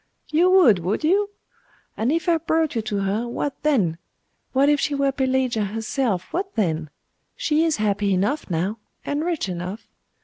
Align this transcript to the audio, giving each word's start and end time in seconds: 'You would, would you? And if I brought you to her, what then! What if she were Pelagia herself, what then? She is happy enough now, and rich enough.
'You 0.29 0.49
would, 0.49 0.79
would 0.79 1.03
you? 1.03 1.29
And 1.95 2.11
if 2.11 2.27
I 2.27 2.37
brought 2.39 2.73
you 2.73 2.81
to 2.81 3.01
her, 3.01 3.27
what 3.27 3.61
then! 3.61 3.99
What 4.51 4.67
if 4.67 4.79
she 4.79 4.95
were 4.95 5.11
Pelagia 5.11 5.65
herself, 5.65 6.33
what 6.33 6.55
then? 6.55 6.89
She 7.35 7.63
is 7.63 7.77
happy 7.77 8.11
enough 8.11 8.49
now, 8.49 8.79
and 9.05 9.23
rich 9.23 9.47
enough. 9.47 9.87